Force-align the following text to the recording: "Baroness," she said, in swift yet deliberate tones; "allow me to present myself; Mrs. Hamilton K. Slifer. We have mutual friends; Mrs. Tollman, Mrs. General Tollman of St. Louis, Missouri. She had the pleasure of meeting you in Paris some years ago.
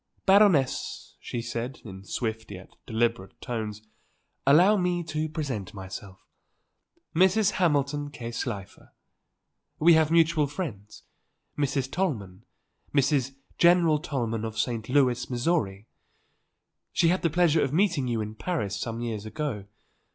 "Baroness," 0.25 1.15
she 1.19 1.43
said, 1.43 1.79
in 1.85 2.03
swift 2.05 2.49
yet 2.49 2.75
deliberate 2.87 3.39
tones; 3.39 3.83
"allow 4.47 4.75
me 4.75 5.03
to 5.03 5.29
present 5.29 5.75
myself; 5.75 6.25
Mrs. 7.15 7.51
Hamilton 7.51 8.09
K. 8.09 8.31
Slifer. 8.31 8.93
We 9.77 9.93
have 9.93 10.09
mutual 10.09 10.47
friends; 10.47 11.03
Mrs. 11.55 11.91
Tollman, 11.91 12.45
Mrs. 12.95 13.35
General 13.59 13.99
Tollman 13.99 14.43
of 14.43 14.57
St. 14.57 14.89
Louis, 14.89 15.29
Missouri. 15.29 15.85
She 16.91 17.09
had 17.09 17.21
the 17.21 17.29
pleasure 17.29 17.61
of 17.61 17.71
meeting 17.71 18.07
you 18.07 18.21
in 18.21 18.33
Paris 18.33 18.75
some 18.79 19.01
years 19.01 19.27
ago. 19.27 19.65